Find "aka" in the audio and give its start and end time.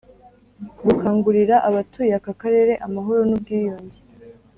2.19-2.33